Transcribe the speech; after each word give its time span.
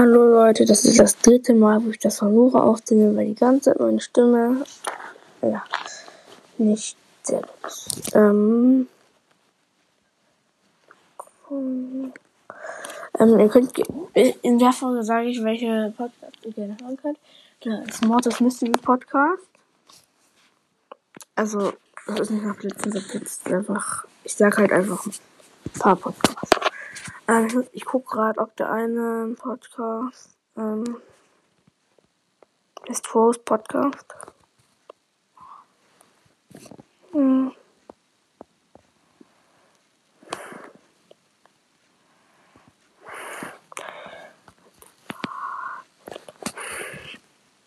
Hallo 0.00 0.24
Leute, 0.24 0.64
das 0.64 0.86
ist 0.86 0.98
das 0.98 1.18
dritte 1.18 1.52
Mal, 1.52 1.84
wo 1.84 1.90
ich 1.90 1.98
das 1.98 2.20
versuche 2.20 2.58
aufzunehmen, 2.58 3.14
weil 3.18 3.26
die 3.26 3.34
ganze 3.34 3.64
Zeit 3.64 3.80
meine 3.80 4.00
Stimme, 4.00 4.64
ja, 5.42 5.62
nicht 6.56 6.96
sehr 7.22 7.42
gut. 7.42 8.14
Ähm, 8.14 8.88
ähm, 11.50 13.38
ihr 13.38 13.48
könnt, 13.50 13.78
in 14.14 14.58
der 14.58 14.72
Folge 14.72 15.04
sage 15.04 15.28
ich, 15.28 15.44
welche 15.44 15.92
Podcasts 15.94 16.46
ihr 16.46 16.52
gerne 16.52 16.78
hören 16.82 16.96
könnt. 16.96 17.18
Der 17.66 17.86
ist 17.86 18.02
Mortis 18.02 18.40
Mystery 18.40 18.72
Podcast. 18.80 19.42
Also, 21.34 21.74
das 22.06 22.20
ist 22.20 22.30
nicht 22.30 22.46
nach 22.46 22.56
Blitzen, 22.56 22.90
das 22.90 23.04
ist 23.04 23.46
einfach, 23.52 24.06
ich 24.24 24.34
sag 24.34 24.56
halt 24.56 24.72
einfach 24.72 25.04
ein 25.04 25.12
paar 25.78 25.96
Podcasts. 25.96 26.69
Ähm, 27.30 27.64
ich 27.70 27.84
gucke 27.84 28.16
gerade, 28.16 28.40
ob 28.40 28.56
der 28.56 28.72
eine 28.72 29.36
Podcast 29.38 30.36
ähm, 30.56 30.96
ist 32.86 33.14
Rose 33.14 33.38
Podcast. 33.38 34.04
Hm. 37.12 37.52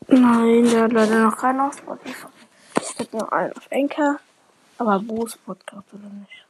Nein, 0.08 0.64
der 0.66 0.84
hat 0.84 0.92
leider 0.92 1.24
noch 1.24 1.38
keinen 1.38 1.62
auf 1.62 1.78
Spotify. 1.78 2.28
Es 2.82 2.98
gibt 2.98 3.14
nur 3.14 3.32
einen 3.32 3.54
auf 3.54 3.68
Enker, 3.70 4.20
aber 4.78 5.00
Bruce 5.00 5.38
Podcast 5.38 5.88
oder 5.94 6.10
nicht? 6.10 6.46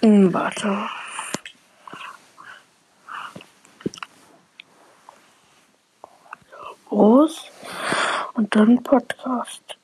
Hm, 0.00 0.32
warte. 0.32 0.88
Groß 6.88 7.50
und 8.34 8.56
dann 8.56 8.82
Podcast. 8.82 9.81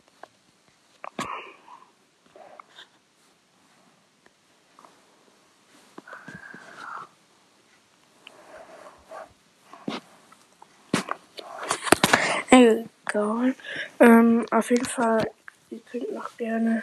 Egal. 12.59 13.55
Ähm, 14.01 14.45
auf 14.51 14.71
jeden 14.71 14.85
Fall, 14.85 15.31
ihr 15.71 15.81
könnt 15.91 16.13
noch 16.13 16.37
gerne, 16.37 16.83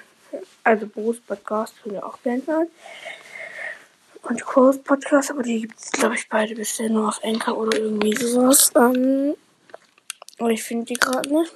also 0.63 0.87
Bruce 0.87 1.19
Podcast 1.19 1.75
könnt 1.83 1.95
ihr 1.95 2.05
auch 2.05 2.21
gerne 2.23 2.41
hören 2.47 2.67
und 4.29 4.45
Close 4.45 4.79
Podcast, 4.79 5.31
aber 5.31 5.43
die 5.43 5.61
gibt 5.61 5.79
es, 5.79 5.91
glaube 5.91 6.15
ich, 6.15 6.27
beide 6.29 6.55
bisher 6.55 6.89
nur 6.89 7.09
auf 7.09 7.23
Anchor 7.23 7.57
oder 7.57 7.77
irgendwie 7.77 8.15
sowas. 8.15 8.71
Ähm, 8.75 9.35
aber 10.39 10.49
ich 10.49 10.63
finde 10.63 10.85
die 10.85 10.95
gerade 10.95 11.29
nicht. 11.29 11.53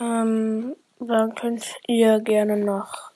Ähm, 0.00 0.76
dann 0.98 1.34
könnt 1.34 1.76
ihr 1.86 2.20
gerne 2.20 2.56
noch 2.56 3.12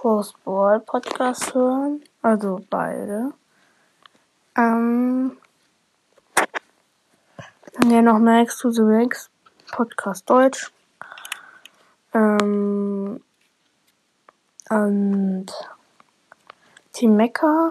Close 0.00 0.32
Ball 0.46 0.80
Podcast 0.80 1.54
hören. 1.54 2.02
Also 2.22 2.64
beide. 2.70 3.34
Ähm, 4.56 5.36
dann 7.74 7.90
ja 7.90 8.00
noch 8.00 8.18
Max 8.18 8.56
to 8.60 8.70
the 8.70 8.80
Max, 8.80 9.28
Podcast 9.70 10.30
Deutsch. 10.30 10.72
Ähm, 12.14 13.22
und 14.70 15.46
Team 16.94 17.16
Mecha, 17.16 17.70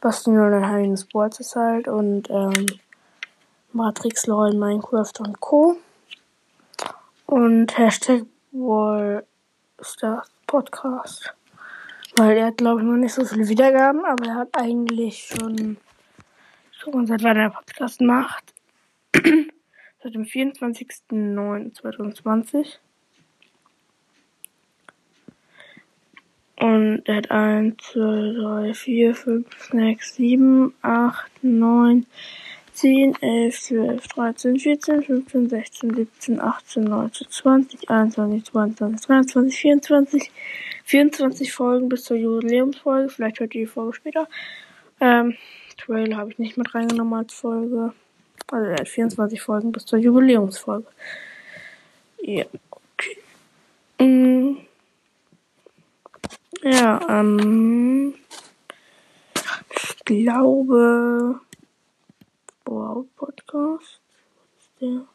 Basti 0.00 0.30
Nolan 0.30 0.96
Sports 0.96 1.40
ist 1.40 1.56
halt 1.56 1.88
und 1.88 2.30
ähm, 2.30 2.66
Matrix 3.72 4.28
LOL, 4.28 4.54
Minecraft 4.54 5.18
und 5.18 5.40
Co. 5.40 5.76
Und 7.26 7.76
Hashtag 7.76 8.22
Wall 8.52 9.26
Stars 9.80 10.33
Podcast. 10.54 11.34
Weil 12.16 12.36
er 12.36 12.46
hat, 12.46 12.58
glaube 12.58 12.80
ich, 12.80 12.86
noch 12.86 12.94
nicht 12.94 13.12
so 13.12 13.24
viele 13.24 13.48
Wiedergaben, 13.48 14.04
aber 14.04 14.24
er 14.24 14.36
hat 14.36 14.50
eigentlich 14.52 15.34
schon 15.34 15.78
und 16.86 17.08
seit 17.08 17.24
wann 17.24 17.50
Podcast 17.50 18.00
macht. 18.00 18.54
seit 19.14 20.14
dem 20.14 20.22
24.09.2020. 20.22 22.78
Und 26.60 27.02
er 27.06 27.16
hat 27.16 27.32
1, 27.32 27.74
2, 27.92 28.62
3, 28.62 28.74
4, 28.74 29.14
5, 29.16 29.70
6, 29.72 30.14
7, 30.14 30.72
8, 30.82 31.42
9, 31.42 32.06
10, 32.74 33.14
11, 33.20 33.60
12, 33.60 34.08
13, 34.08 34.58
14, 34.58 35.02
15, 35.02 35.48
16, 35.48 35.94
17, 35.94 36.40
18, 36.40 36.84
19, 36.84 37.28
20, 37.30 37.90
21, 37.90 38.44
22, 38.44 39.06
23, 39.06 39.60
24, 39.60 40.30
24 40.84 41.52
Folgen 41.52 41.88
bis 41.88 42.04
zur 42.04 42.16
Jubiläumsfolge. 42.16 43.08
Vielleicht 43.08 43.40
hört 43.40 43.54
ihr 43.54 43.62
die 43.62 43.66
Folge 43.66 43.94
später. 43.94 44.28
Ähm, 45.00 45.36
Trailer 45.76 46.16
habe 46.16 46.30
ich 46.30 46.38
nicht 46.38 46.56
mit 46.56 46.74
reingenommen 46.74 47.14
als 47.14 47.32
Folge. 47.32 47.94
Also 48.50 48.66
er 48.66 48.80
hat 48.80 48.88
24 48.88 49.40
Folgen 49.40 49.72
bis 49.72 49.86
zur 49.86 49.98
Jubiläumsfolge. 49.98 50.86
Ja, 52.20 52.44
okay. 52.70 54.04
Mm. 54.04 54.56
Ja, 56.62 57.00
ähm. 57.08 58.14
Ich 59.70 60.04
glaube. 60.04 61.40
Wow, 62.74 63.06
Podcast. 63.14 64.00
Was 64.00 64.64
ist 64.64 64.80
der? 64.80 65.06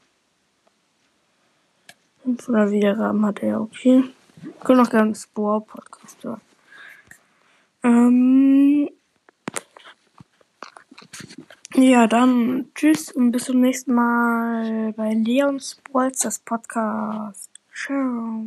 500 2.23 2.71
Wiedergaben 2.71 3.25
hat 3.25 3.43
er, 3.43 3.59
okay. 3.59 4.05
Ich 4.41 4.59
kann 4.61 4.77
noch 4.77 4.89
gerne 4.89 5.13
Spore 5.13 5.59
Podcast 5.59 6.23
hören. 6.23 6.41
Ähm. 7.83 8.89
Ja, 11.75 12.07
dann 12.07 12.71
tschüss 12.75 13.11
und 13.11 13.33
bis 13.33 13.43
zum 13.43 13.59
nächsten 13.59 13.93
Mal 13.93 14.93
bei 14.93 15.13
Leons 15.13 15.81
das 16.21 16.39
Podcast. 16.39 17.49
Ciao. 17.75 18.45